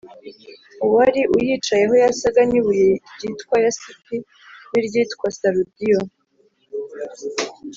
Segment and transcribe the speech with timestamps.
[0.85, 4.15] Uwari uyicayeho yasaga n’ibuye ryitwa yasipi
[4.69, 5.99] n’iryitwa sarudiyo,